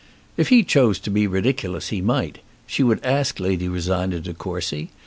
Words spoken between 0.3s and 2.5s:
If he chose to be ridiculous he might.